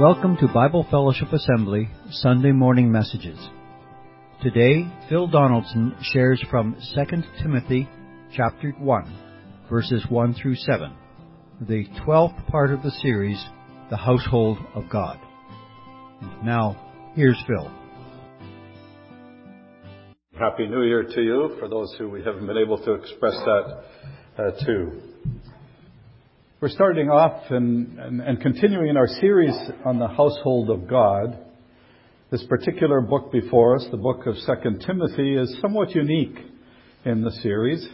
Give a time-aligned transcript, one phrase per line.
[0.00, 3.38] Welcome to Bible Fellowship Assembly Sunday Morning Messages.
[4.42, 7.86] Today, Phil Donaldson shares from 2 Timothy
[8.34, 9.18] chapter 1,
[9.68, 10.96] verses 1 through 7,
[11.68, 13.44] the 12th part of the series,
[13.90, 15.18] The Household of God.
[16.42, 17.70] Now, here's Phil.
[20.38, 23.84] Happy New Year to you, for those who we haven't been able to express that
[24.38, 25.09] uh, to.
[26.60, 29.54] We're starting off and, and, and, continuing in our series
[29.86, 31.38] on the household of God.
[32.30, 36.36] This particular book before us, the book of 2 Timothy, is somewhat unique
[37.06, 37.88] in the series.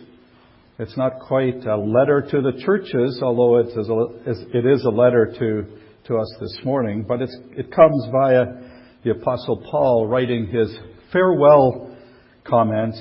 [0.80, 4.91] It's not quite a letter to the churches, although it is a, it is a
[4.91, 8.46] letter to, to us this morning, but it comes via
[9.05, 10.77] the Apostle Paul writing his
[11.12, 11.96] farewell
[12.43, 13.01] comments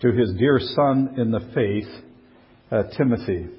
[0.00, 2.04] to his dear son in the faith,
[2.72, 3.57] uh, Timothy.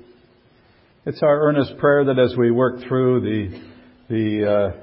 [1.09, 3.61] It's our earnest prayer that as we work through the,
[4.09, 4.81] the uh,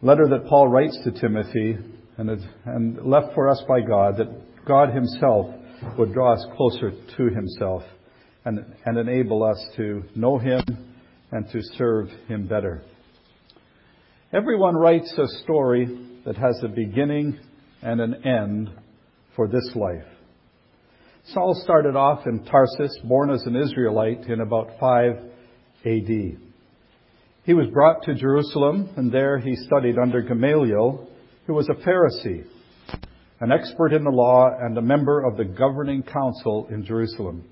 [0.00, 1.76] letter that Paul writes to Timothy
[2.16, 2.30] and,
[2.64, 5.54] and left for us by God, that God Himself
[5.98, 7.82] would draw us closer to Himself
[8.46, 10.62] and, and enable us to know Him
[11.30, 12.80] and to serve Him better.
[14.32, 17.38] Everyone writes a story that has a beginning
[17.82, 18.70] and an end
[19.36, 20.10] for this life.
[21.26, 25.12] Saul started off in Tarsus, born as an Israelite in about 5
[25.84, 26.38] AD.
[27.44, 31.08] He was brought to Jerusalem, and there he studied under Gamaliel,
[31.46, 32.44] who was a Pharisee,
[33.40, 37.44] an expert in the law and a member of the governing council in Jerusalem.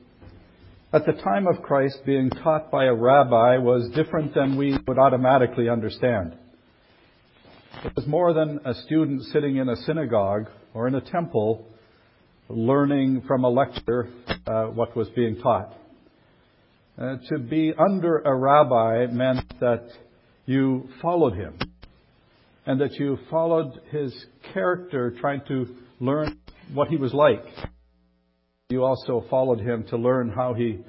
[0.93, 4.99] At the time of Christ, being taught by a rabbi was different than we would
[4.99, 6.37] automatically understand.
[7.85, 11.70] It was more than a student sitting in a synagogue or in a temple
[12.51, 14.09] learning from a lecture
[14.47, 15.73] uh, what was being taught.
[16.99, 19.89] Uh, to be under a rabbi meant that
[20.47, 21.59] you followed him
[22.67, 24.13] and that you followed his
[24.53, 26.39] character, trying to learn
[26.75, 27.45] what he was like.
[28.69, 30.81] You also followed him to learn how he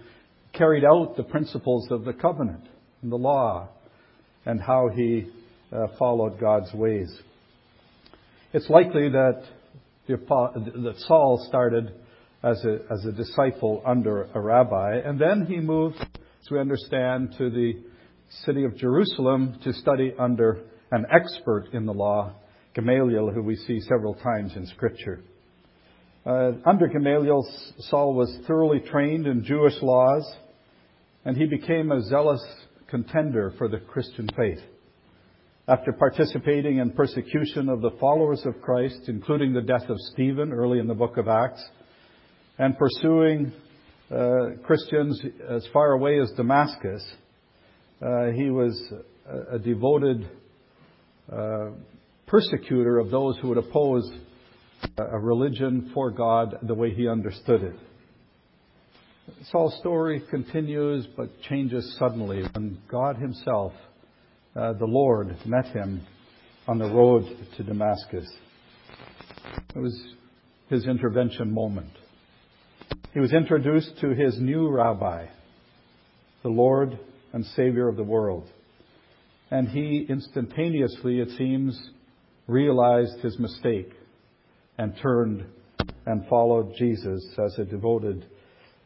[0.53, 2.67] carried out the principles of the covenant
[3.01, 3.69] and the law
[4.45, 5.29] and how he
[5.71, 7.09] uh, followed God's ways.
[8.53, 9.43] It's likely that
[10.17, 11.93] that Saul started
[12.43, 17.35] as a, as a disciple under a rabbi, and then he moved, as we understand,
[17.37, 17.73] to the
[18.45, 22.33] city of Jerusalem to study under an expert in the law,
[22.73, 25.21] Gamaliel, who we see several times in Scripture.
[26.25, 27.45] Uh, under Gamaliel,
[27.79, 30.23] Saul was thoroughly trained in Jewish laws,
[31.25, 32.43] and he became a zealous
[32.87, 34.59] contender for the Christian faith
[35.71, 40.79] after participating in persecution of the followers of Christ, including the death of Stephen early
[40.79, 41.63] in the book of Acts,
[42.57, 43.53] and pursuing
[44.11, 47.01] uh, Christians as far away as Damascus,
[48.01, 48.91] uh, he was
[49.25, 50.29] a, a devoted
[51.31, 51.69] uh,
[52.27, 54.11] persecutor of those who would oppose
[54.97, 57.75] a religion for God the way he understood it.
[59.51, 63.71] Saul's story continues but changes suddenly when God himself
[64.55, 66.05] uh, the Lord met him
[66.67, 67.25] on the road
[67.57, 68.29] to Damascus.
[69.75, 70.15] It was
[70.69, 71.91] his intervention moment.
[73.13, 75.27] He was introduced to his new rabbi,
[76.43, 76.97] the Lord
[77.33, 78.47] and Savior of the world.
[79.49, 81.77] And he instantaneously, it seems,
[82.47, 83.91] realized his mistake
[84.77, 85.45] and turned
[86.05, 88.25] and followed Jesus as a devoted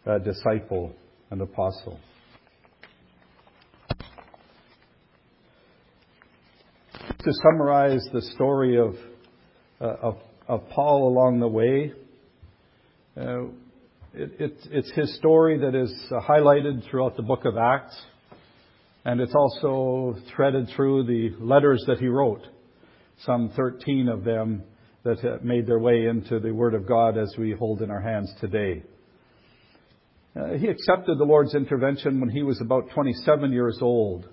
[0.05, 0.91] uh, disciple
[1.29, 1.99] and apostle.
[7.25, 8.95] To summarize the story of,
[9.81, 11.91] uh, of, of, Paul along the way,
[13.17, 13.45] uh,
[14.13, 17.99] it, it, it's his story that is highlighted throughout the book of Acts,
[19.05, 22.43] and it's also threaded through the letters that he wrote,
[23.25, 24.61] some 13 of them
[25.03, 28.31] that made their way into the Word of God as we hold in our hands
[28.39, 28.83] today.
[30.39, 34.29] Uh, he accepted the Lord's intervention when he was about 27 years old.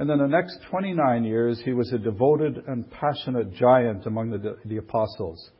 [0.00, 4.56] And then the next 29 years, he was a devoted and passionate giant among the,
[4.64, 5.50] the apostles.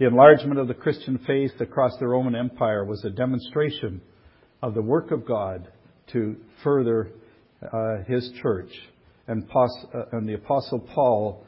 [0.00, 4.00] The enlargement of the Christian faith across the Roman Empire was a demonstration
[4.60, 5.68] of the work of God
[6.12, 6.34] to
[6.64, 7.12] further
[7.62, 8.72] uh, his church.
[9.28, 11.46] And, pos- uh, and, the Apostle Paul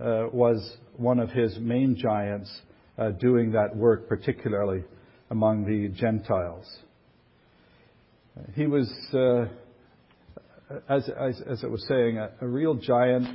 [0.00, 2.56] uh, was one of his main giants
[2.98, 4.84] uh, doing that work, particularly
[5.30, 6.66] among the Gentiles.
[8.54, 9.46] He was uh,
[10.88, 13.26] as, as, as I was saying, a, a real giant.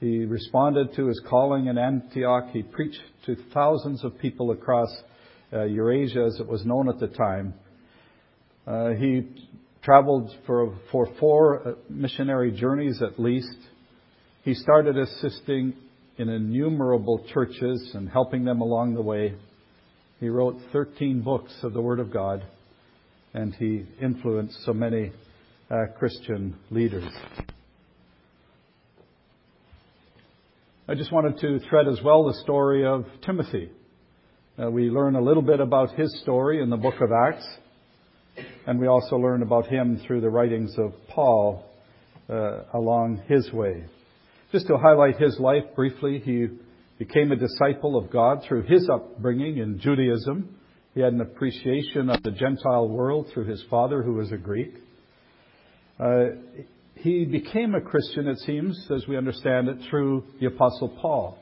[0.00, 2.50] He responded to his calling in Antioch.
[2.52, 4.88] He preached to thousands of people across
[5.52, 7.54] uh, Eurasia, as it was known at the time.
[8.66, 9.28] Uh, he
[9.82, 13.56] traveled for, for four uh, missionary journeys at least
[14.46, 15.74] He started assisting
[16.18, 19.34] in innumerable churches and helping them along the way.
[20.20, 22.44] He wrote 13 books of the Word of God,
[23.34, 25.10] and he influenced so many
[25.98, 27.10] Christian leaders.
[30.88, 33.70] I just wanted to thread as well the story of Timothy.
[34.62, 37.44] Uh, we learn a little bit about his story in the book of Acts,
[38.68, 41.68] and we also learn about him through the writings of Paul
[42.30, 43.86] uh, along his way.
[44.52, 46.46] Just to highlight his life briefly, he
[46.96, 50.56] became a disciple of God through his upbringing in Judaism.
[50.94, 54.74] He had an appreciation of the Gentile world through his father, who was a Greek.
[55.98, 56.24] Uh,
[56.96, 61.38] he became a Christian, it seems, as we understand it, through the Apostle Paul.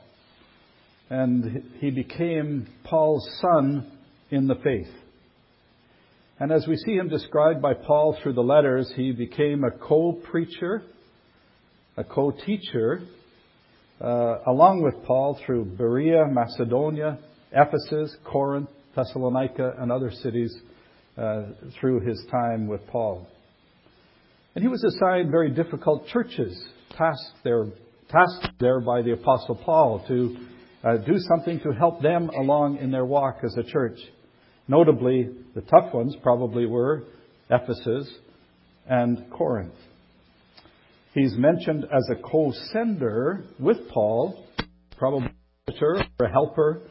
[1.09, 3.91] And he became Paul's son
[4.31, 4.93] in the faith.
[6.39, 10.13] And as we see him described by Paul through the letters, he became a co
[10.29, 10.83] preacher,
[11.95, 13.01] a co teacher,
[14.01, 17.19] uh, along with Paul through Berea, Macedonia,
[17.53, 20.53] Ephesus, Corinth, Thessalonica, and other cities
[21.17, 21.43] uh,
[21.79, 23.27] through his time with Paul.
[24.55, 26.57] And he was assigned very difficult churches,
[26.91, 27.65] tasked there,
[28.09, 30.37] tasked there by the Apostle Paul to
[30.81, 33.99] uh, do something to help them along in their walk as a church.
[34.69, 37.03] Notably, the tough ones probably were
[37.49, 38.09] Ephesus
[38.87, 39.73] and Corinth.
[41.13, 44.47] He's mentioned as a co-sender with Paul,
[44.97, 45.31] probably
[45.67, 46.81] a helper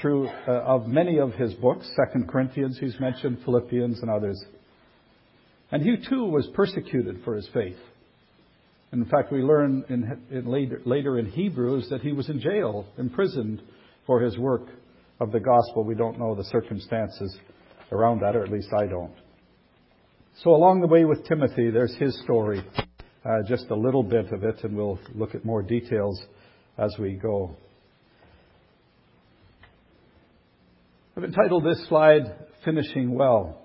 [0.00, 1.88] through uh, of many of his books.
[1.96, 4.42] Second Corinthians, he's mentioned Philippians and others.
[5.74, 7.74] And he too was persecuted for his faith.
[8.92, 12.86] In fact, we learn in, in later, later in Hebrews that he was in jail,
[12.96, 13.60] imprisoned
[14.06, 14.68] for his work
[15.18, 15.82] of the gospel.
[15.82, 17.36] We don't know the circumstances
[17.90, 19.16] around that, or at least I don't.
[20.44, 22.64] So along the way with Timothy, there's his story,
[23.24, 26.22] uh, just a little bit of it, and we'll look at more details
[26.78, 27.56] as we go.
[31.16, 32.32] I've entitled this slide,
[32.64, 33.63] Finishing Well.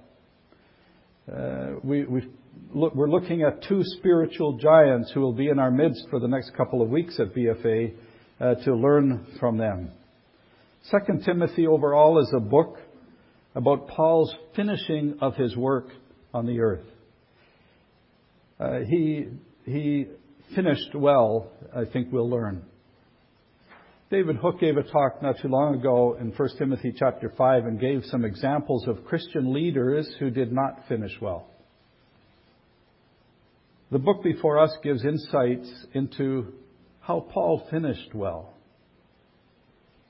[1.29, 6.27] Uh, we're looking at two spiritual giants who will be in our midst for the
[6.27, 7.93] next couple of weeks at BFA
[8.39, 9.91] uh, to learn from them.
[10.83, 12.77] Second Timothy overall is a book
[13.53, 15.89] about Paul's finishing of his work
[16.33, 16.85] on the earth.
[18.59, 19.27] Uh, he,
[19.65, 20.05] he
[20.55, 22.63] finished well, I think we'll learn.
[24.09, 27.79] David Hook gave a talk not too long ago in 1 Timothy chapter 5 and
[27.79, 31.45] gave some examples of Christian leaders who did not finish well.
[33.91, 36.53] The book before us gives insights into
[37.01, 38.51] how Paul finished well.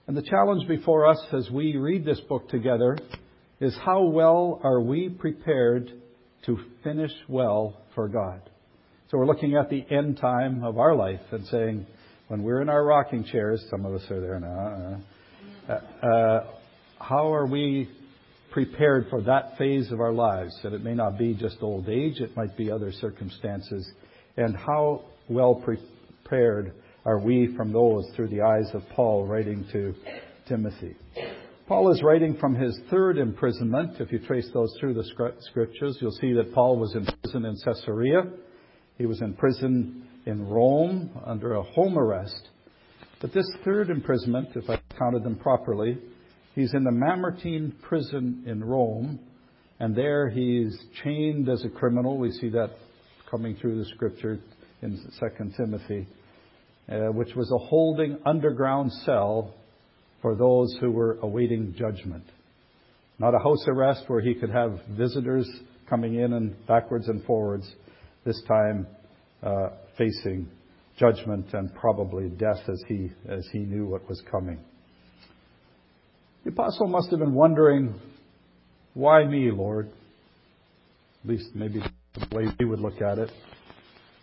[0.08, 2.98] And the challenge before us as we read this book together
[3.60, 5.92] is how well are we prepared
[6.46, 8.50] to finish well for God?
[9.12, 11.86] So we're looking at the end time of our life and saying,
[12.30, 15.02] when we're in our rocking chairs, some of us are there now,
[15.68, 16.48] uh, uh,
[17.00, 17.90] how are we
[18.52, 20.58] prepared for that phase of our lives?
[20.62, 23.92] That it may not be just old age, it might be other circumstances.
[24.38, 26.74] And how well prepared
[27.04, 29.96] are we from those through the eyes of Paul writing to
[30.48, 30.96] Timothy?
[31.68, 34.00] Paul is writing from his third imprisonment.
[34.00, 37.58] If you trace those through the scriptures, you'll see that Paul was in prison in
[37.66, 38.22] Caesarea.
[39.00, 42.48] He was in prison in Rome under a home arrest.
[43.20, 45.98] But this third imprisonment, if I counted them properly,
[46.56, 49.20] he's in the Mamertine prison in Rome,
[49.80, 52.18] and there he's chained as a criminal.
[52.18, 52.70] We see that
[53.30, 54.40] coming through the scripture
[54.82, 56.08] in 2 Timothy,
[56.90, 59.54] uh, which was a holding underground cell
[60.22, 62.24] for those who were awaiting judgment.
[63.20, 65.50] Not a house arrest where he could have visitors
[65.90, 67.70] coming in and backwards and forwards.
[68.26, 68.88] This time,
[69.44, 70.50] uh, facing
[70.98, 74.60] judgment and probably death as he, as he knew what was coming.
[76.44, 77.96] The apostle must have been wondering,
[78.94, 79.90] why me, Lord?
[81.24, 81.82] At least maybe
[82.16, 83.32] the way we would look at it.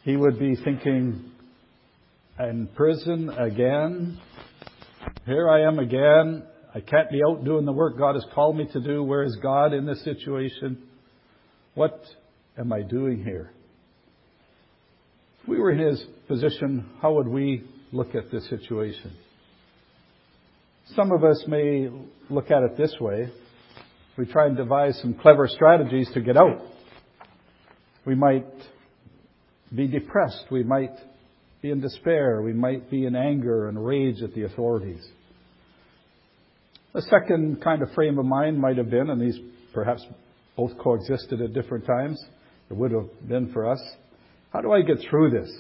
[0.02, 1.32] He would be thinking,
[2.38, 4.18] in prison again?
[5.24, 6.44] Here I am again.
[6.74, 9.02] I can't be out doing the work God has called me to do.
[9.02, 10.82] Where is God in this situation?
[11.74, 12.04] What
[12.58, 13.50] am I doing here?
[15.46, 17.62] If we were in his position, how would we
[17.92, 19.12] look at this situation?
[20.96, 21.88] Some of us may
[22.28, 23.28] look at it this way.
[24.18, 26.62] We try and devise some clever strategies to get out.
[28.04, 28.44] We might
[29.72, 30.46] be depressed.
[30.50, 30.96] We might
[31.62, 32.42] be in despair.
[32.42, 35.06] We might be in anger and rage at the authorities.
[36.92, 39.38] A second kind of frame of mind might have been, and these
[39.72, 40.04] perhaps
[40.56, 42.20] both coexisted at different times,
[42.68, 43.80] it would have been for us,
[44.56, 45.50] how do I get through this?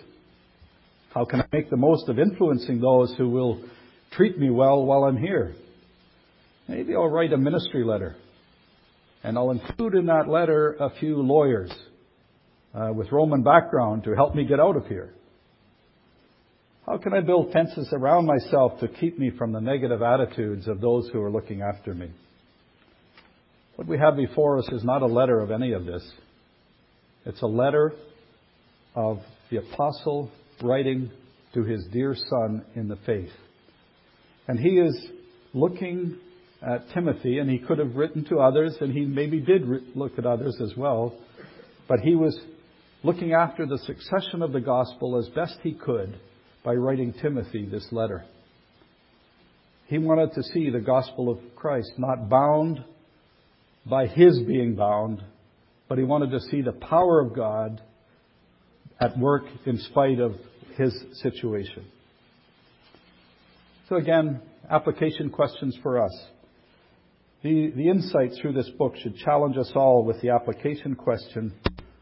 [1.12, 3.62] How can I make the most of influencing those who will
[4.12, 5.54] treat me well while I'm here?
[6.66, 8.16] Maybe I'll write a ministry letter.
[9.22, 11.70] And I'll include in that letter a few lawyers
[12.74, 15.10] uh, with Roman background to help me get out of here.
[16.86, 20.80] How can I build fences around myself to keep me from the negative attitudes of
[20.80, 22.10] those who are looking after me?
[23.74, 26.02] What we have before us is not a letter of any of this.
[27.26, 27.92] It's a letter
[28.96, 30.30] of the apostle
[30.62, 31.10] writing
[31.54, 33.30] to his dear son in the faith.
[34.48, 35.08] And he is
[35.52, 36.16] looking
[36.62, 39.62] at Timothy, and he could have written to others, and he maybe did
[39.94, 41.14] look at others as well,
[41.86, 42.36] but he was
[43.04, 46.18] looking after the succession of the gospel as best he could
[46.64, 48.24] by writing Timothy this letter.
[49.86, 52.82] He wanted to see the gospel of Christ not bound
[53.88, 55.22] by his being bound,
[55.88, 57.80] but he wanted to see the power of God
[59.00, 60.34] at work in spite of
[60.76, 61.84] his situation.
[63.88, 66.12] So again, application questions for us.
[67.42, 71.52] The, the insight through this book should challenge us all with the application question,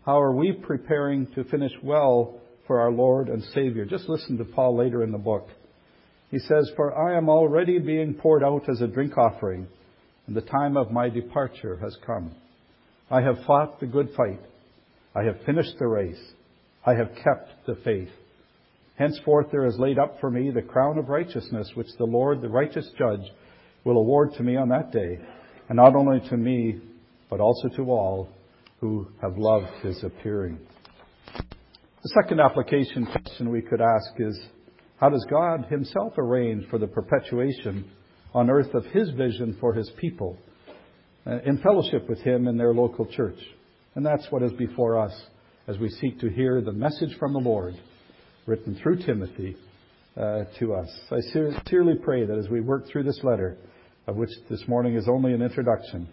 [0.06, 3.84] how are we preparing to finish well for our Lord and Savior?
[3.84, 5.48] Just listen to Paul later in the book.
[6.30, 9.66] He says, For I am already being poured out as a drink offering,
[10.26, 12.34] and the time of my departure has come.
[13.10, 14.40] I have fought the good fight.
[15.14, 16.32] I have finished the race.
[16.86, 18.10] I have kept the faith.
[18.96, 22.48] Henceforth there is laid up for me the crown of righteousness, which the Lord, the
[22.48, 23.22] righteous judge,
[23.84, 25.18] will award to me on that day,
[25.68, 26.80] and not only to me,
[27.30, 28.28] but also to all
[28.80, 30.58] who have loved his appearing.
[32.02, 34.38] The second application question we could ask is,
[34.98, 37.90] how does God himself arrange for the perpetuation
[38.34, 40.36] on earth of his vision for his people
[41.26, 43.38] uh, in fellowship with him in their local church?
[43.94, 45.14] And that's what is before us
[45.66, 47.74] as we seek to hear the message from the Lord
[48.46, 49.56] written through Timothy
[50.16, 50.88] uh, to us.
[51.10, 53.56] I sincerely pray that as we work through this letter,
[54.06, 56.08] of which this morning is only an introduction,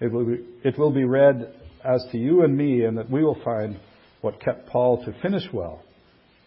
[0.00, 3.22] it will be, it will be read as to you and me, and that we
[3.22, 3.78] will find
[4.20, 5.82] what kept Paul to finish well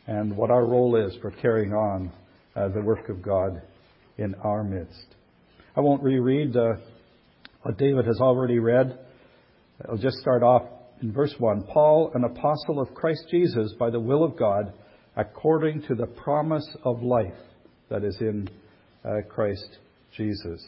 [0.06, 2.12] and what our role is for carrying on
[2.56, 3.62] uh, the work of God
[4.18, 5.16] in our midst.
[5.76, 6.74] I won't reread uh,
[7.62, 9.00] what David has already read.
[9.90, 10.64] I'll just start off
[11.02, 11.64] in verse 1.
[11.64, 14.74] Paul, an apostle of Christ Jesus by the will of God,
[15.16, 17.34] according to the promise of life
[17.90, 18.50] that is in
[19.04, 19.78] uh, Christ
[20.16, 20.66] Jesus.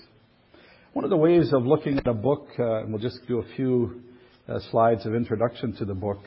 [0.94, 3.56] One of the ways of looking at a book, uh, and we'll just do a
[3.56, 4.02] few
[4.48, 6.20] uh, slides of introduction to the book.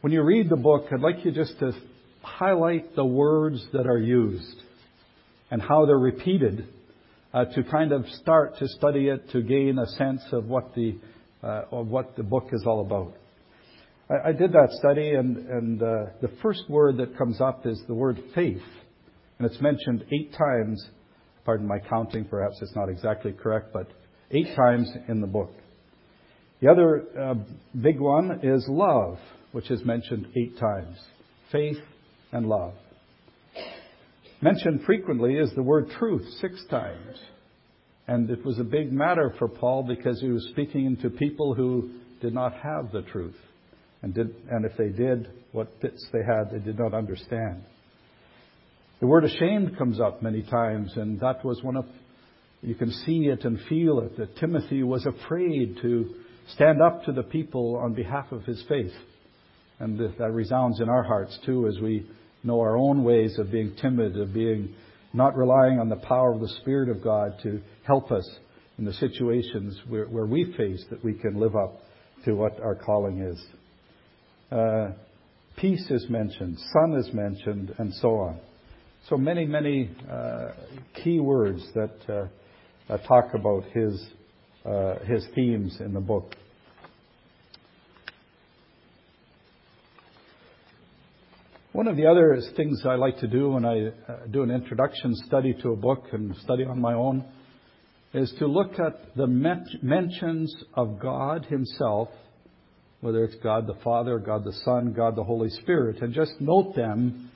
[0.00, 1.72] When you read the book, I'd like you just to
[2.22, 4.62] highlight the words that are used
[5.50, 6.68] and how they're repeated
[7.32, 10.98] uh, to kind of start to study it to gain a sense of what the
[11.42, 13.14] of what the book is all about.
[14.08, 15.86] I, did that study, and, and uh,
[16.22, 18.62] the first word that comes up is the word faith.
[19.38, 20.84] And it's mentioned eight times.
[21.44, 23.88] Pardon my counting, perhaps it's not exactly correct, but
[24.30, 25.52] eight times in the book.
[26.60, 27.34] The other uh,
[27.80, 29.18] big one is love,
[29.52, 30.96] which is mentioned eight times.
[31.50, 31.78] Faith
[32.32, 32.74] and love.
[34.40, 37.18] Mentioned frequently is the word truth six times.
[38.08, 41.90] And it was a big matter for Paul because he was speaking to people who
[42.20, 43.36] did not have the truth
[44.02, 47.64] and, did, and if they did, what bits they had, they did not understand.
[49.00, 51.86] The word ashamed comes up many times, and that was one of,
[52.62, 56.14] you can see it and feel it, that Timothy was afraid to
[56.54, 58.92] stand up to the people on behalf of his faith.
[59.78, 62.08] And that resounds in our hearts too as we
[62.42, 64.74] know our own ways of being timid, of being
[65.16, 68.28] not relying on the power of the Spirit of God to help us
[68.78, 71.80] in the situations where, where we face that we can live up
[72.24, 73.42] to what our calling is.
[74.52, 74.90] Uh,
[75.56, 78.38] peace is mentioned, sun is mentioned, and so on.
[79.08, 80.48] So many, many uh,
[81.02, 82.30] key words that
[82.88, 84.06] uh, talk about his
[84.66, 86.34] uh, his themes in the book.
[91.76, 95.14] One of the other things I like to do when I uh, do an introduction
[95.26, 97.22] study to a book and study on my own
[98.14, 102.08] is to look at the mentions of God Himself
[103.02, 106.74] whether it's God the Father, God the Son, God the Holy Spirit, and just note
[106.74, 107.30] them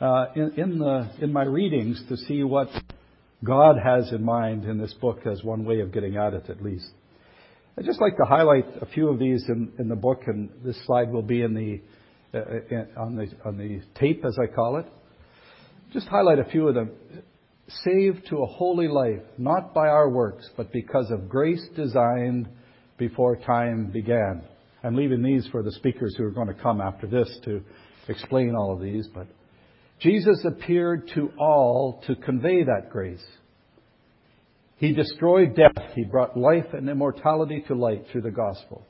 [0.00, 2.68] uh, in, in, the, in my readings to see what
[3.44, 6.62] God has in mind in this book as one way of getting at it, at
[6.62, 6.88] least.
[7.76, 10.80] I'd just like to highlight a few of these in, in the book, and this
[10.86, 11.82] slide will be in the,
[12.34, 14.86] Uh, uh, on, the, on the tape, as I call it.
[15.92, 16.90] Just highlight a few of them.
[17.84, 22.48] Saved to a holy life, not by our works, but because of grace designed
[22.96, 24.42] before time began.
[24.82, 27.62] I'm leaving these for the speakers who are going to come after this to
[28.08, 29.26] explain all of these, but
[30.00, 33.24] Jesus appeared to all to convey that grace.
[34.76, 35.84] He destroyed death.
[35.94, 38.86] He brought life and immortality to light through the gospel.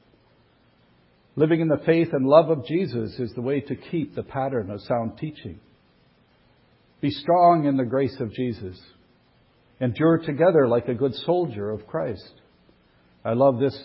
[1.34, 4.70] Living in the faith and love of Jesus is the way to keep the pattern
[4.70, 5.58] of sound teaching.
[7.00, 8.78] Be strong in the grace of Jesus.
[9.80, 12.32] Endure together like a good soldier of Christ.
[13.24, 13.76] I love this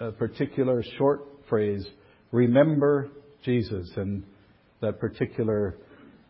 [0.00, 1.86] uh, particular short phrase,
[2.32, 3.08] remember
[3.44, 3.90] Jesus.
[3.96, 4.24] And
[4.82, 5.78] that particular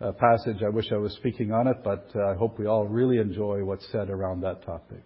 [0.00, 2.86] uh, passage, I wish I was speaking on it, but uh, I hope we all
[2.86, 5.02] really enjoy what's said around that topic.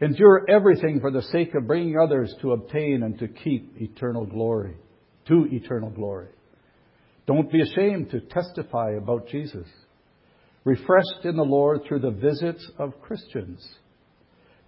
[0.00, 4.76] Endure everything for the sake of bringing others to obtain and to keep eternal glory,
[5.26, 6.28] to eternal glory.
[7.26, 9.66] Don't be ashamed to testify about Jesus.
[10.64, 13.66] Refreshed in the Lord through the visits of Christians.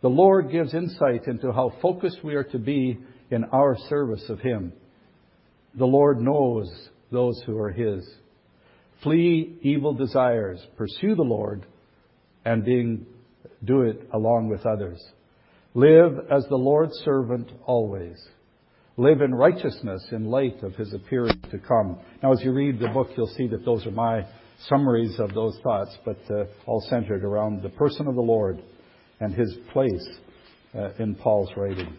[0.02, 2.98] The Lord gives insight into how focused we are to be
[3.30, 4.72] in our service of Him.
[5.78, 6.68] The Lord knows
[7.12, 8.08] those who are His.
[9.02, 11.66] Flee evil desires, pursue the Lord,
[12.44, 13.06] and being,
[13.64, 15.00] do it along with others.
[15.74, 18.18] Live as the Lord's servant always.
[18.96, 22.00] Live in righteousness in light of his appearing to come.
[22.22, 24.26] Now, as you read the book, you'll see that those are my
[24.68, 28.60] summaries of those thoughts, but uh, all centered around the person of the Lord
[29.20, 30.08] and his place
[30.74, 31.96] uh, in Paul's writing.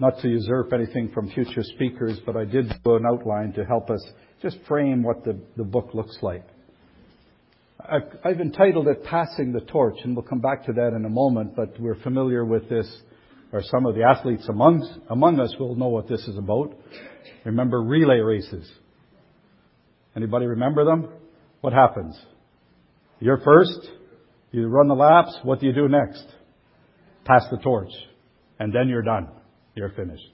[0.00, 3.90] Not to usurp anything from future speakers, but I did do an outline to help
[3.90, 4.02] us
[4.40, 6.46] just frame what the, the book looks like.
[7.80, 11.54] I've entitled it Passing the Torch, and we'll come back to that in a moment,
[11.56, 12.90] but we're familiar with this,
[13.52, 16.76] or some of the athletes among, among us will know what this is about.
[17.44, 18.70] Remember relay races.
[20.16, 21.08] Anybody remember them?
[21.60, 22.18] What happens?
[23.20, 23.90] You're first,
[24.52, 26.24] you run the laps, what do you do next?
[27.24, 27.90] Pass the torch.
[28.58, 29.28] And then you're done.
[29.74, 30.30] You're finished.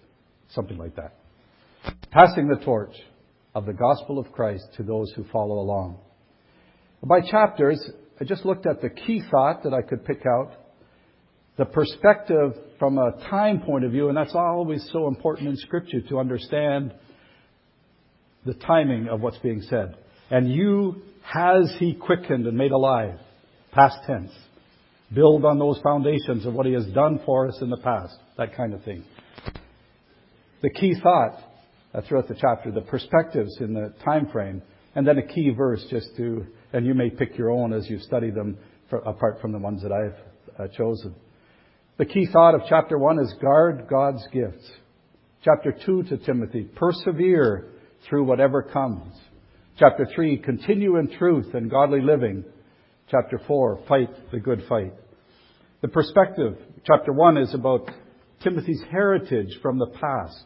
[0.50, 1.14] Something like that.
[2.10, 2.94] Passing the torch
[3.54, 5.98] of the gospel of Christ to those who follow along.
[7.02, 7.82] By chapters,
[8.20, 10.52] I just looked at the key thought that I could pick out,
[11.56, 16.00] the perspective from a time point of view, and that's always so important in Scripture
[16.08, 16.92] to understand
[18.44, 19.96] the timing of what's being said.
[20.30, 23.18] And you has he quickened and made alive,
[23.72, 24.32] past tense.
[25.14, 28.56] Build on those foundations of what he has done for us in the past, that
[28.56, 29.04] kind of thing.
[30.62, 31.38] The key thought
[32.06, 34.62] throughout the chapter, the perspectives in the time frame,
[34.94, 37.98] and then a key verse just to and you may pick your own as you
[37.98, 40.14] study them for, apart from the ones that I've
[40.58, 41.14] uh, chosen.
[41.98, 44.70] The key thought of chapter 1 is guard God's gifts.
[45.44, 47.68] Chapter 2 to Timothy, persevere
[48.08, 49.14] through whatever comes.
[49.78, 52.44] Chapter 3, continue in truth and godly living.
[53.10, 54.92] Chapter 4, fight the good fight.
[55.80, 57.90] The perspective, chapter 1 is about
[58.42, 60.44] Timothy's heritage from the past.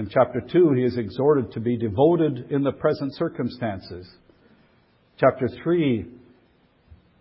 [0.00, 4.10] In chapter 2, he is exhorted to be devoted in the present circumstances.
[5.18, 6.06] Chapter 3,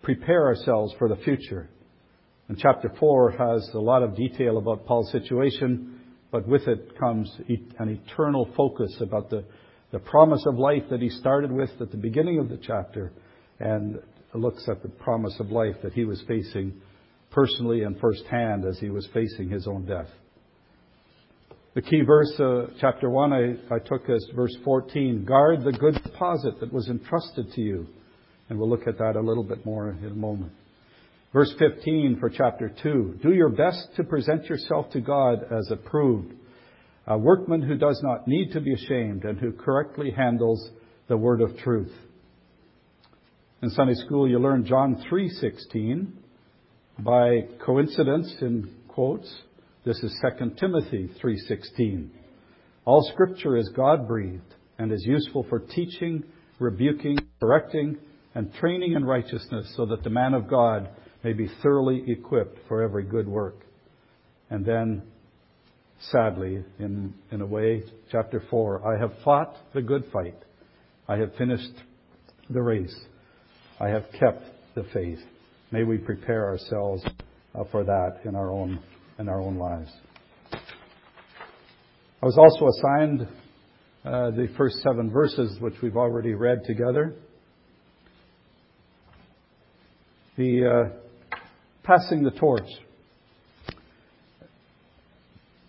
[0.01, 1.69] prepare ourselves for the future.
[2.47, 5.99] And chapter 4 has a lot of detail about Paul's situation,
[6.31, 9.43] but with it comes an eternal focus about the,
[9.91, 13.11] the promise of life that he started with at the beginning of the chapter
[13.59, 13.99] and
[14.33, 16.79] looks at the promise of life that he was facing
[17.29, 20.07] personally and firsthand as he was facing his own death.
[21.75, 26.01] The key verse, uh, chapter 1, I, I took as verse 14 Guard the good
[26.01, 27.85] deposit that was entrusted to you.
[28.49, 30.51] And we'll look at that a little bit more in a moment.
[31.31, 36.33] Verse 15 for chapter 2 Do your best to present yourself to God as approved,
[37.05, 40.71] a workman who does not need to be ashamed and who correctly handles
[41.07, 41.93] the word of truth.
[43.61, 46.13] In Sunday school, you learn John 3:16
[46.97, 49.31] by coincidence in quotes
[49.89, 52.11] this is 2 Timothy 3:16.
[52.85, 56.23] All scripture is God-breathed and is useful for teaching,
[56.59, 57.97] rebuking, correcting,
[58.35, 60.89] and training in righteousness so that the man of God
[61.23, 63.65] may be thoroughly equipped for every good work.
[64.51, 65.01] And then,
[66.11, 70.37] sadly, in, in a way, chapter 4, I have fought the good fight.
[71.07, 71.73] I have finished
[72.47, 72.95] the race.
[73.79, 74.43] I have kept
[74.75, 75.19] the faith.
[75.71, 77.03] May we prepare ourselves
[77.55, 78.79] uh, for that in our own
[79.19, 79.91] in our own lives.
[82.21, 83.27] I was also assigned
[84.05, 87.15] uh, the first seven verses, which we've already read together.
[90.37, 91.37] The uh,
[91.83, 92.67] passing the torch.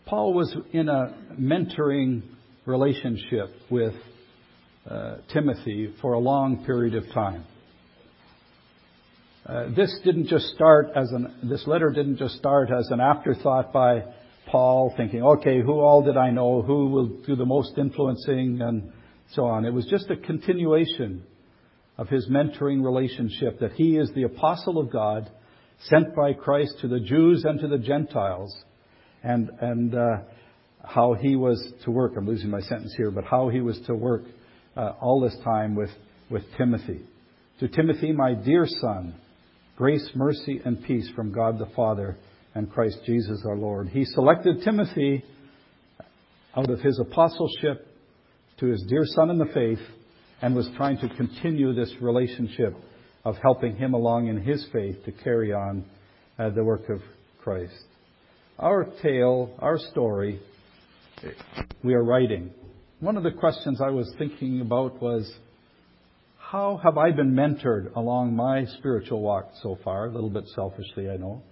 [0.06, 2.22] Paul was in a mentoring
[2.66, 3.94] relationship with
[4.88, 7.44] uh, Timothy for a long period of time.
[9.50, 13.72] Uh, this didn't just start as an, this letter didn't just start as an afterthought
[13.72, 14.04] by
[14.46, 16.62] Paul thinking, okay, who all did I know?
[16.62, 18.92] Who will do the most influencing and
[19.32, 19.64] so on.
[19.64, 21.24] It was just a continuation
[21.98, 25.28] of his mentoring relationship that he is the apostle of God,
[25.84, 28.54] sent by Christ to the Jews and to the Gentiles,
[29.22, 30.16] and and uh,
[30.84, 32.12] how he was to work.
[32.16, 34.22] I'm losing my sentence here, but how he was to work
[34.76, 35.90] uh, all this time with
[36.30, 37.00] with Timothy.
[37.60, 39.14] To Timothy, my dear son,
[39.80, 42.18] grace, mercy, and peace from God the Father
[42.54, 43.88] and Christ Jesus our Lord.
[43.88, 45.24] He selected Timothy
[46.54, 47.88] out of his apostleship
[48.58, 49.78] to his dear son in the faith
[50.42, 52.76] and was trying to continue this relationship
[53.24, 55.86] of helping him along in his faith to carry on
[56.38, 57.00] uh, the work of
[57.42, 57.86] Christ.
[58.58, 60.42] Our tale, our story,
[61.82, 62.50] we are writing.
[62.98, 65.32] One of the questions I was thinking about was,
[66.50, 70.06] how have I been mentored along my spiritual walk so far?
[70.06, 71.44] A little bit selfishly, I know.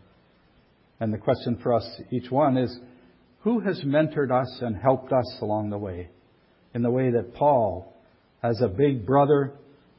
[0.98, 2.76] And the question for us, each one, is
[3.42, 6.08] who has mentored us and helped us along the way?
[6.74, 7.94] In the way that Paul,
[8.42, 9.52] as a big brother,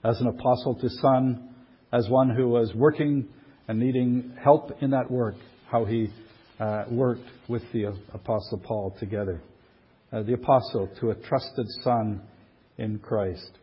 [0.04, 1.56] as an apostle to son,
[1.94, 3.30] as one who was working
[3.70, 5.36] and needing help in that work,
[5.72, 6.10] how he
[6.60, 9.42] uh, worked with the apostle Paul together.
[10.12, 12.22] Uh, the apostle to a trusted son
[12.78, 13.59] in Christ.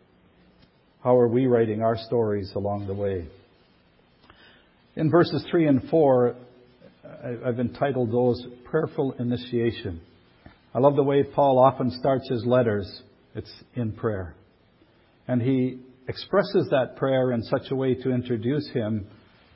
[1.07, 3.29] How are we writing our stories along the way?
[4.97, 6.35] In verses 3 and 4,
[7.47, 10.01] I've entitled those Prayerful Initiation.
[10.75, 13.03] I love the way Paul often starts his letters.
[13.37, 14.35] It's in prayer.
[15.29, 19.07] And he expresses that prayer in such a way to introduce him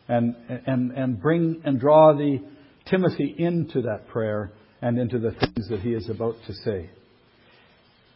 [0.06, 0.36] and,
[0.68, 2.38] and, and bring and draw the
[2.88, 6.90] Timothy into that prayer and into the things that he is about to say.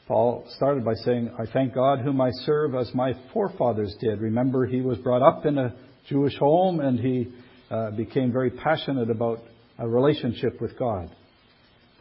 [0.07, 4.21] Paul started by saying, I thank God whom I serve as my forefathers did.
[4.21, 5.75] Remember, he was brought up in a
[6.09, 7.33] Jewish home and he
[7.71, 9.41] uh, became very passionate about
[9.79, 11.11] a relationship with God.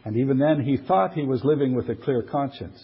[0.04, 2.78] And even then, he thought he was living with a clear conscience.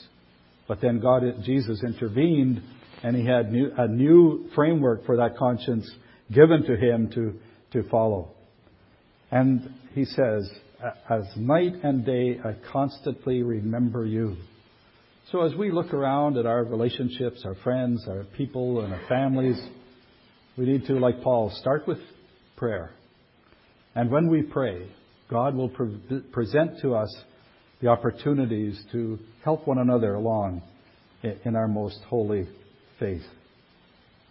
[0.67, 2.63] But then God, Jesus intervened,
[3.03, 5.91] and he had new, a new framework for that conscience
[6.33, 7.35] given to him to,
[7.73, 8.31] to follow.
[9.31, 10.51] And he says,
[11.11, 14.37] As night and day, I constantly remember you.
[15.33, 19.61] So as we look around at our relationships, our friends, our people, and our families,
[20.59, 21.99] we need to, like Paul, start with
[22.57, 22.91] prayer.
[23.95, 24.91] And when we pray,
[25.29, 27.15] God will pre- present to us
[27.81, 30.63] the opportunities to help one another along
[31.23, 32.49] in our most holy
[32.99, 33.23] faith.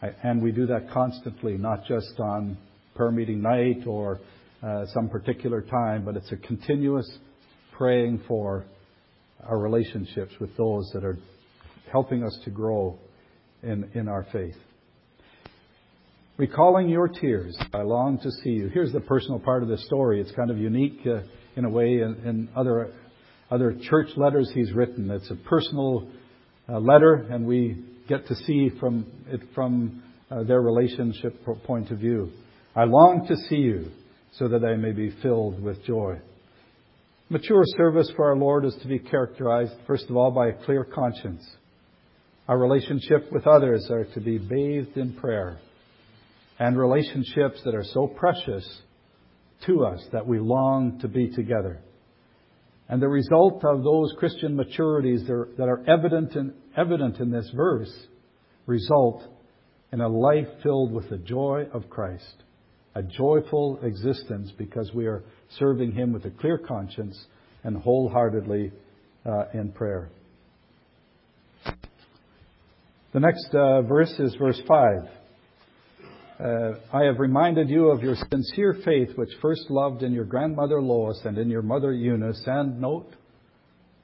[0.01, 2.57] And we do that constantly, not just on
[2.95, 4.19] prayer meeting night or
[4.61, 7.09] uh, some particular time, but it's a continuous
[7.77, 8.65] praying for
[9.47, 11.17] our relationships with those that are
[11.91, 12.97] helping us to grow
[13.63, 14.55] in, in our faith.
[16.37, 18.69] Recalling your tears, I long to see you.
[18.69, 20.21] Here's the personal part of the story.
[20.21, 21.21] It's kind of unique uh,
[21.57, 22.93] in a way in, in, other
[23.51, 25.11] other church letters he's written.
[25.11, 26.07] It's a personal
[26.69, 31.97] uh, letter, and we get to see from it from uh, their relationship point of
[31.97, 32.31] view.
[32.73, 33.91] I long to see you,
[34.37, 36.19] so that I may be filled with joy.
[37.31, 40.83] Mature service for our Lord is to be characterized, first of all, by a clear
[40.83, 41.47] conscience.
[42.47, 45.59] Our relationship with others are to be bathed in prayer
[46.57, 48.67] and relationships that are so precious
[49.67, 51.79] to us that we long to be together.
[52.89, 57.93] And the result of those Christian maturities that are evident in, evident in this verse
[58.65, 59.21] result
[59.93, 62.43] in a life filled with the joy of Christ,
[62.99, 65.23] a joyful existence because we are
[65.57, 67.17] serving Him with a clear conscience
[67.63, 68.73] and wholeheartedly
[69.25, 70.09] uh, in prayer.
[73.13, 74.97] The next uh, verse is verse 5.
[76.39, 80.81] Uh, I have reminded you of your sincere faith, which first loved in your grandmother
[80.81, 82.43] Lois and in your mother Eunice.
[82.45, 83.15] And note,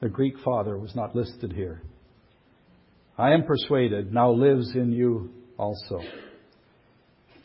[0.00, 1.82] the Greek father was not listed here.
[3.18, 6.00] I am persuaded now lives in you also.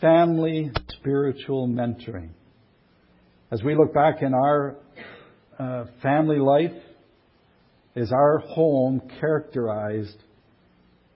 [0.01, 2.31] Family spiritual mentoring.
[3.51, 4.75] As we look back in our
[5.59, 6.73] uh, family life,
[7.95, 10.17] is our home characterized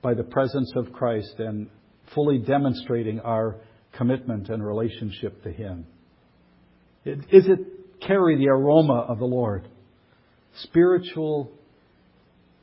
[0.03, 1.67] by the presence of Christ and
[2.13, 3.55] fully demonstrating our
[3.97, 5.87] commitment and relationship to Him?
[7.05, 9.67] Is it carry the aroma of the Lord?
[10.61, 11.51] Spiritual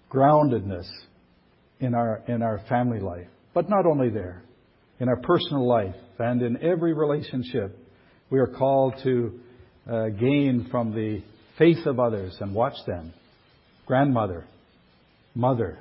[0.08, 0.88] groundedness
[1.80, 3.26] in our, in our family life.
[3.54, 4.44] But not only there,
[5.00, 7.78] in our personal life and in every relationship,
[8.30, 9.40] we are called to
[9.90, 11.22] uh, gain from the
[11.58, 13.12] faith of others and watch them.
[13.87, 14.46] Grandmother,
[15.35, 15.78] mother,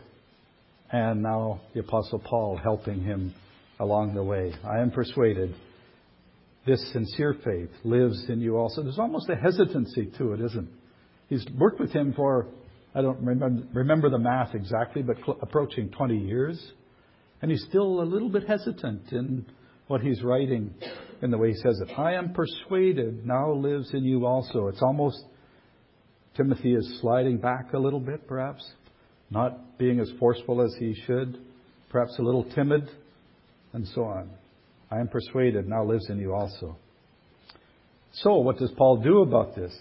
[0.91, 3.33] and now the Apostle Paul helping him
[3.79, 4.53] along the way.
[4.63, 5.55] I am persuaded
[6.65, 8.83] this sincere faith lives in you also.
[8.83, 10.73] There's almost a hesitancy to it, isn't it?
[11.29, 12.47] He's worked with him for
[12.93, 16.61] I don't remember, remember the math exactly, but cl- approaching 20 years.
[17.41, 19.45] And he's still a little bit hesitant in
[19.91, 20.73] what he's writing
[21.21, 21.99] in the way he says it.
[21.99, 24.67] I am persuaded now lives in you also.
[24.67, 25.21] It's almost,
[26.37, 28.65] Timothy is sliding back a little bit, perhaps,
[29.29, 31.37] not being as forceful as he should,
[31.89, 32.89] perhaps a little timid,
[33.73, 34.29] and so on.
[34.89, 36.77] I am persuaded now lives in you also.
[38.13, 39.77] So, what does Paul do about this?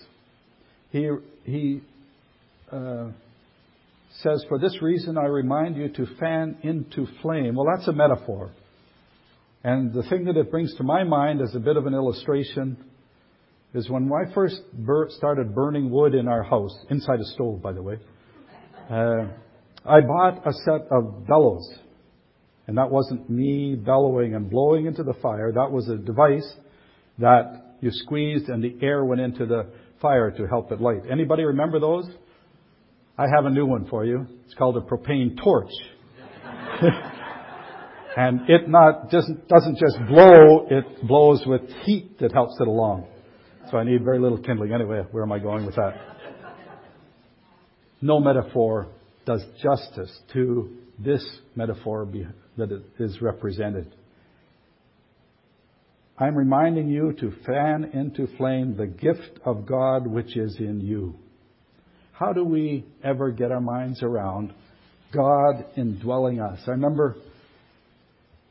[0.90, 1.08] He,
[1.44, 1.82] he
[2.72, 3.10] uh,
[4.22, 7.54] says, For this reason I remind you to fan into flame.
[7.54, 8.50] Well, that's a metaphor.
[9.62, 12.76] And the thing that it brings to my mind as a bit of an illustration
[13.74, 14.60] is when I first
[15.10, 17.98] started burning wood in our house, inside a stove, by the way,
[18.90, 19.26] uh,
[19.84, 21.68] I bought a set of bellows.
[22.66, 25.52] And that wasn't me bellowing and blowing into the fire.
[25.52, 26.48] That was a device
[27.18, 29.66] that you squeezed and the air went into the
[30.00, 31.02] fire to help it light.
[31.10, 32.06] Anybody remember those?
[33.18, 34.26] I have a new one for you.
[34.46, 35.70] It's called a propane torch.
[38.16, 43.06] and it not just doesn't just blow, it blows with heat that helps it along.
[43.70, 44.72] So I need very little kindling.
[44.72, 45.94] Anyway, where am I going with that?
[48.02, 48.88] No metaphor
[49.26, 52.08] does justice to this metaphor
[52.56, 53.94] that is represented.
[56.18, 61.14] I'm reminding you to fan into flame the gift of God which is in you.
[62.12, 64.52] How do we ever get our minds around
[65.14, 66.60] God indwelling us?
[66.66, 67.16] I remember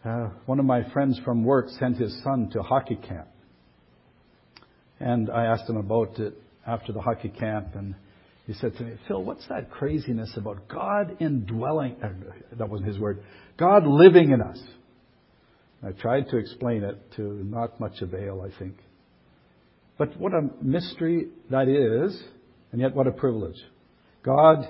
[0.05, 3.27] uh, one of my friends from work sent his son to hockey camp.
[4.99, 6.35] And I asked him about it
[6.65, 7.95] after the hockey camp, and
[8.45, 11.95] he said to me, Phil, what's that craziness about God indwelling?
[12.03, 12.09] Uh,
[12.57, 13.23] that wasn't his word.
[13.57, 14.61] God living in us.
[15.83, 18.77] I tried to explain it to not much avail, I think.
[19.97, 22.21] But what a mystery that is
[22.71, 23.57] and yet, what a privilege.
[24.23, 24.67] God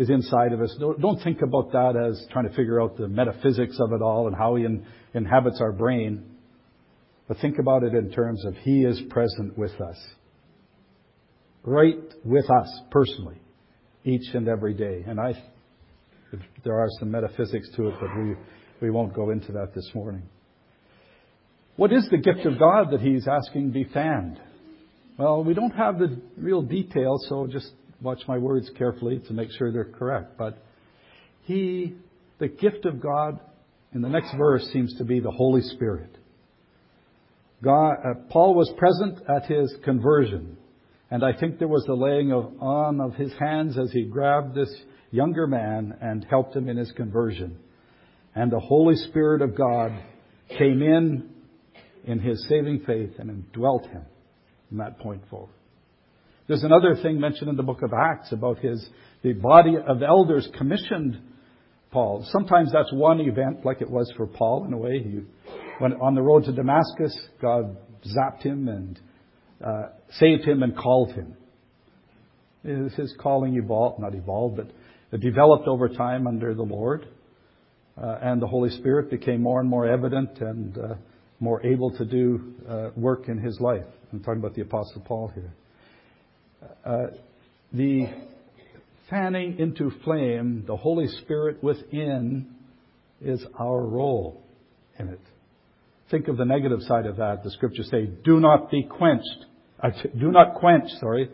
[0.00, 0.74] is inside of us.
[0.80, 4.34] Don't think about that as trying to figure out the metaphysics of it all and
[4.34, 4.66] how He
[5.12, 6.24] inhabits our brain.
[7.28, 9.98] But think about it in terms of He is present with us.
[11.64, 13.42] Right with us personally,
[14.02, 15.04] each and every day.
[15.06, 15.34] And I,
[16.64, 18.36] there are some metaphysics to it, but we,
[18.80, 20.22] we won't go into that this morning.
[21.76, 24.40] What is the gift of God that He's asking be fanned?
[25.18, 29.50] Well, we don't have the real details, so just watch my words carefully to make
[29.58, 30.38] sure they're correct.
[30.38, 30.62] But
[31.42, 31.94] he,
[32.38, 33.40] the gift of God,
[33.92, 36.16] in the next verse seems to be the Holy Spirit.
[37.62, 40.56] God, uh, Paul was present at his conversion,
[41.10, 44.54] and I think there was the laying of, on of his hands as he grabbed
[44.54, 44.74] this
[45.10, 47.58] younger man and helped him in his conversion.
[48.34, 49.92] And the Holy Spirit of God
[50.56, 51.30] came in
[52.04, 54.04] in his saving faith and indwelt him
[54.68, 55.50] from that point forward.
[56.50, 58.84] There's another thing mentioned in the book of Acts about his,
[59.22, 61.16] the body of elders commissioned
[61.92, 62.26] Paul.
[62.32, 65.00] Sometimes that's one event, like it was for Paul in a way.
[65.00, 65.20] He
[65.80, 69.00] went on the road to Damascus, God zapped him and
[69.64, 71.36] uh, saved him and called him.
[72.64, 74.72] His calling evolved, not evolved, but
[75.12, 77.06] it developed over time under the Lord.
[77.96, 80.94] Uh, and the Holy Spirit became more and more evident and uh,
[81.38, 83.86] more able to do uh, work in his life.
[84.12, 85.52] I'm talking about the Apostle Paul here.
[86.84, 87.06] Uh,
[87.72, 88.06] the
[89.08, 92.46] fanning into flame, the Holy Spirit within,
[93.20, 94.42] is our role
[94.98, 95.20] in it.
[96.10, 97.44] Think of the negative side of that.
[97.44, 99.46] The scriptures say, do not be quenched.
[100.18, 101.30] Do not quench, sorry.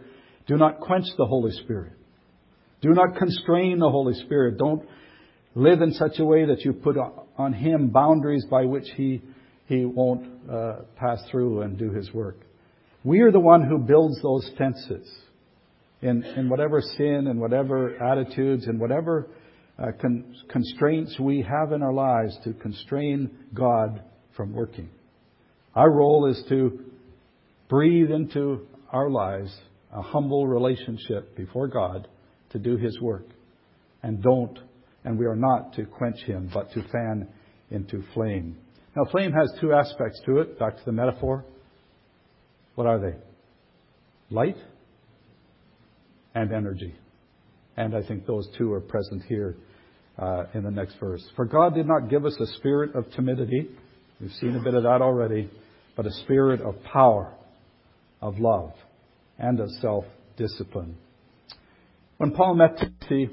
[0.46, 1.92] Do not quench the Holy Spirit.
[2.82, 4.58] Do not constrain the Holy Spirit.
[4.58, 4.86] Don't
[5.54, 6.96] live in such a way that you put
[7.38, 9.22] on Him boundaries by which He,
[9.66, 12.36] he won't uh, pass through and do His work.
[13.06, 15.08] We are the one who builds those fences
[16.02, 19.28] in, in whatever sin and whatever attitudes and whatever
[19.78, 24.02] uh, con- constraints we have in our lives to constrain God
[24.36, 24.90] from working.
[25.76, 26.80] Our role is to
[27.68, 29.56] breathe into our lives
[29.92, 32.08] a humble relationship before God
[32.50, 33.28] to do His work.
[34.02, 34.58] And don't,
[35.04, 37.28] and we are not to quench Him, but to fan
[37.70, 38.56] into flame.
[38.96, 41.44] Now, flame has two aspects to it, back to the metaphor.
[42.76, 43.16] What are they?
[44.30, 44.56] Light
[46.34, 46.94] and energy.
[47.76, 49.56] And I think those two are present here
[50.18, 51.22] uh, in the next verse.
[51.34, 53.68] For God did not give us a spirit of timidity.
[54.20, 55.50] We've seen a bit of that already.
[55.96, 57.32] But a spirit of power,
[58.20, 58.72] of love,
[59.38, 60.04] and of self
[60.36, 60.96] discipline.
[62.18, 63.30] When Paul met Timothy,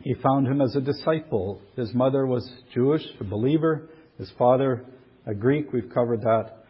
[0.00, 1.60] he found him as a disciple.
[1.76, 3.88] His mother was Jewish, a believer.
[4.18, 4.84] His father,
[5.26, 5.72] a Greek.
[5.72, 6.64] We've covered that.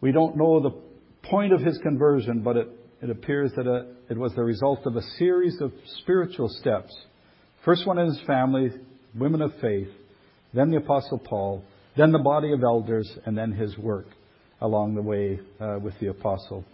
[0.00, 0.89] We don't know the
[1.22, 2.68] point of his conversion, but it
[3.02, 6.94] it appears that a, it was the result of a series of spiritual steps.
[7.64, 8.70] First one in his family,
[9.14, 9.88] women of faith,
[10.52, 11.64] then the Apostle Paul,
[11.96, 14.06] then the body of elders, and then his work
[14.60, 16.64] along the way uh, with the Apostle,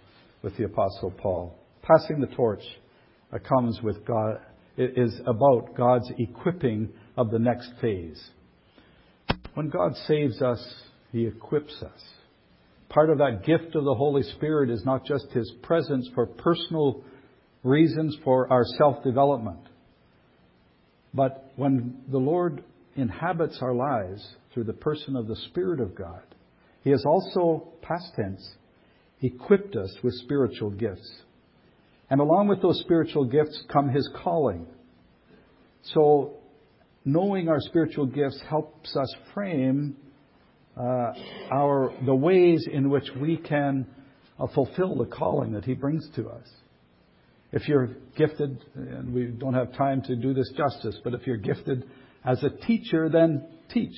[0.42, 1.56] with the Apostle Paul.
[1.82, 2.62] Passing the torch
[3.32, 4.40] uh, comes with God,
[4.76, 8.20] it is about God's equipping of the next phase.
[9.54, 10.62] When God saves us,
[11.12, 12.02] He equips us.
[12.88, 17.02] Part of that gift of the Holy Spirit is not just His presence for personal
[17.62, 19.60] reasons for our self development,
[21.12, 22.62] but when the Lord
[22.94, 26.22] inhabits our lives through the person of the Spirit of God,
[26.82, 28.56] He has also, past tense,
[29.20, 31.22] equipped us with spiritual gifts.
[32.08, 34.66] And along with those spiritual gifts come His calling.
[35.94, 36.34] So,
[37.04, 39.96] knowing our spiritual gifts helps us frame
[40.76, 43.86] the ways in which we can
[44.38, 46.46] uh, fulfill the calling that He brings to us.
[47.52, 51.36] If you're gifted, and we don't have time to do this justice, but if you're
[51.36, 51.84] gifted
[52.24, 53.94] as a teacher, then teach.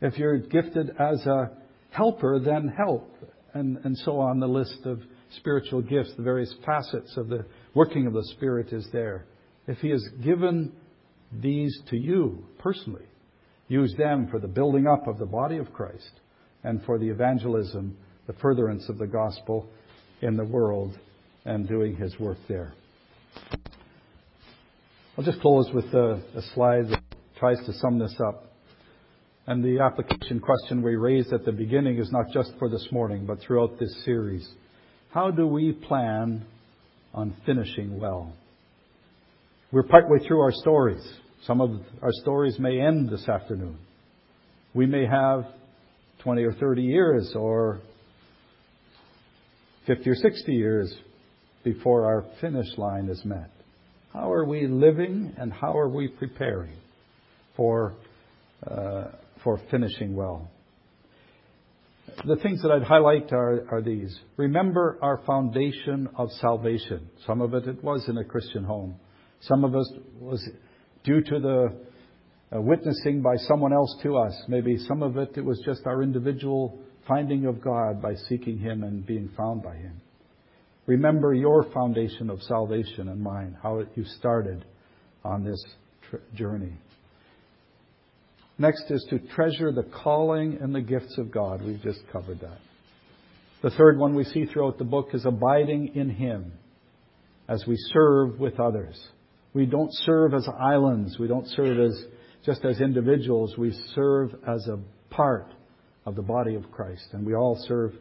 [0.00, 1.52] If you're gifted as a
[1.90, 3.10] helper, then help.
[3.54, 5.00] And, and so on the list of
[5.38, 9.24] spiritual gifts, the various facets of the working of the Spirit is there.
[9.66, 10.72] If He has given
[11.32, 13.06] these to you personally,
[13.68, 16.20] use them for the building up of the body of Christ
[16.64, 19.68] and for the evangelism, the furtherance of the gospel
[20.22, 20.98] in the world
[21.44, 22.72] and doing his work there.
[25.16, 27.02] I'll just close with a, a slide that
[27.38, 28.44] tries to sum this up.
[29.46, 33.26] And the application question we raised at the beginning is not just for this morning,
[33.26, 34.46] but throughout this series.
[35.10, 36.44] How do we plan
[37.14, 38.32] on finishing well?
[39.72, 41.02] We're partway through our stories.
[41.46, 41.70] Some of
[42.02, 43.78] our stories may end this afternoon.
[44.74, 45.44] We may have
[46.24, 47.78] 20 or 30 years or
[49.86, 50.92] 50 or 60 years
[51.62, 53.50] before our finish line is met.
[54.12, 56.78] How are we living and how are we preparing
[57.56, 57.94] for,
[58.68, 59.04] uh,
[59.44, 60.50] for finishing well?
[62.26, 64.18] The things that I'd highlight are, are these.
[64.36, 67.08] Remember our foundation of salvation.
[67.24, 68.96] Some of it, it was in a Christian home.
[69.42, 70.48] Some of us was
[71.06, 71.72] due to the
[72.54, 74.34] uh, witnessing by someone else to us.
[74.48, 78.82] Maybe some of it, it was just our individual finding of God by seeking Him
[78.82, 80.00] and being found by Him.
[80.86, 84.64] Remember your foundation of salvation and mine, how you started
[85.24, 85.62] on this
[86.10, 86.72] tr- journey.
[88.58, 91.62] Next is to treasure the calling and the gifts of God.
[91.62, 92.58] We've just covered that.
[93.62, 96.52] The third one we see throughout the book is abiding in Him
[97.48, 98.96] as we serve with others.
[99.56, 101.18] We don't serve as islands.
[101.18, 102.04] We don't serve as
[102.44, 103.56] just as individuals.
[103.56, 105.46] We serve as a part
[106.04, 107.06] of the body of Christ.
[107.12, 107.94] And we all serve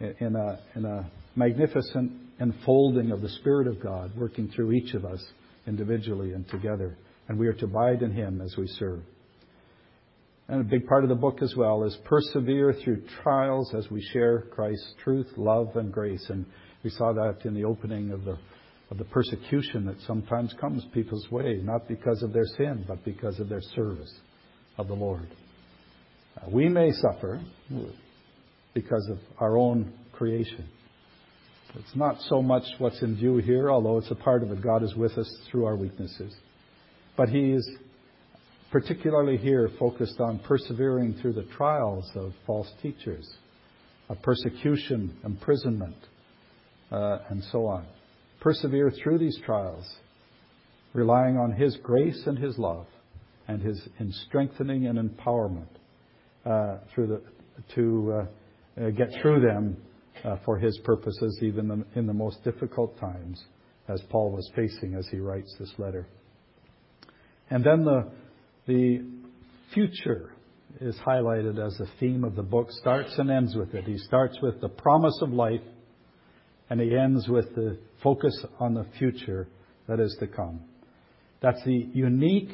[0.00, 5.04] in a, in a magnificent enfolding of the Spirit of God working through each of
[5.04, 5.22] us
[5.66, 6.96] individually and together.
[7.28, 9.02] And we are to abide in Him as we serve.
[10.48, 14.00] And a big part of the book as well is persevere through trials as we
[14.14, 16.24] share Christ's truth, love, and grace.
[16.30, 16.46] And
[16.82, 18.38] we saw that in the opening of the
[18.90, 23.40] of the persecution that sometimes comes people's way, not because of their sin, but because
[23.40, 24.12] of their service
[24.76, 25.26] of the Lord.
[26.36, 27.40] Uh, we may suffer
[28.74, 30.68] because of our own creation.
[31.76, 34.62] It's not so much what's in view here, although it's a part of it.
[34.62, 36.32] God is with us through our weaknesses.
[37.16, 37.68] But He is
[38.70, 43.28] particularly here focused on persevering through the trials of false teachers,
[44.08, 45.96] of persecution, imprisonment,
[46.92, 47.86] uh, and so on
[48.44, 49.90] persevere through these trials,
[50.92, 52.86] relying on His grace and His love
[53.48, 55.66] and His in strengthening and empowerment
[56.44, 57.22] uh, through the,
[57.74, 58.26] to
[58.76, 59.78] uh, get through them
[60.24, 63.42] uh, for His purposes, even in the most difficult times,
[63.88, 66.06] as Paul was facing as he writes this letter.
[67.48, 68.10] And then the,
[68.66, 69.06] the
[69.72, 70.32] future
[70.80, 73.84] is highlighted as the theme of the book, starts and ends with it.
[73.84, 75.60] He starts with the promise of life
[76.70, 79.48] and he ends with the focus on the future
[79.88, 80.60] that is to come.
[81.42, 82.50] That's the unique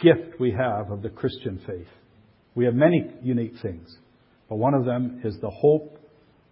[0.00, 1.86] gift we have of the Christian faith.
[2.54, 3.88] We have many unique things,
[4.48, 5.98] but one of them is the hope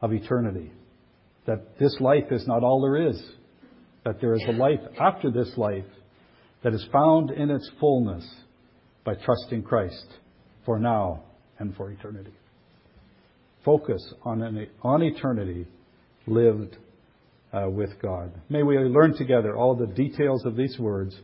[0.01, 0.73] of eternity.
[1.47, 3.23] That this life is not all there is,
[4.05, 5.85] that there is a life after this life
[6.63, 8.27] that is found in its fullness
[9.05, 10.07] by trusting Christ
[10.65, 11.23] for now
[11.59, 12.33] and for eternity.
[13.65, 15.67] Focus on, an, on eternity
[16.27, 16.77] lived
[17.53, 18.33] uh, with God.
[18.49, 21.17] May we learn together all the details of these words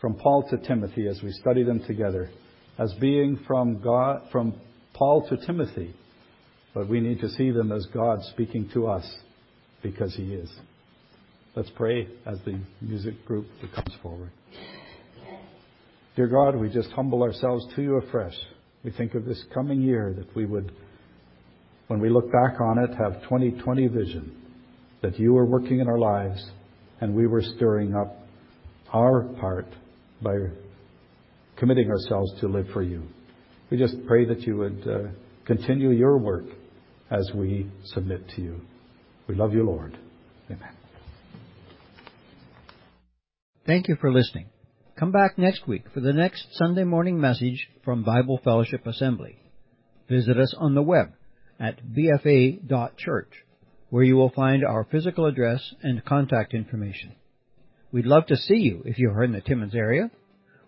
[0.00, 2.30] from Paul to Timothy as we study them together
[2.78, 4.54] as being from God, from
[4.92, 5.94] Paul to Timothy,
[6.72, 9.08] but we need to see them as God speaking to us
[9.82, 10.52] because He is.
[11.54, 14.30] Let's pray as the music group comes forward.
[16.16, 18.34] Dear God, we just humble ourselves to you afresh.
[18.84, 20.72] We think of this coming year that we would,
[21.88, 24.34] when we look back on it, have 2020 vision,
[25.02, 26.44] that you were working in our lives
[27.00, 28.16] and we were stirring up
[28.92, 29.66] our part
[30.22, 30.32] by
[31.56, 33.02] committing ourselves to live for you.
[33.70, 34.98] We just pray that you would uh,
[35.44, 36.44] continue your work
[37.10, 38.60] as we submit to you.
[39.28, 39.98] We love you, Lord.
[40.50, 40.74] Amen.
[43.66, 44.46] Thank you for listening.
[44.98, 49.36] Come back next week for the next Sunday morning message from Bible Fellowship Assembly.
[50.08, 51.12] Visit us on the web
[51.64, 53.32] at bfa.church,
[53.88, 57.14] where you will find our physical address and contact information.
[57.90, 60.10] We'd love to see you if you're in the Timmins area,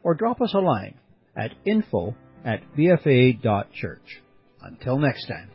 [0.03, 0.95] or drop us a line
[1.37, 4.23] at info at bfa.church.
[4.63, 5.51] Until next time.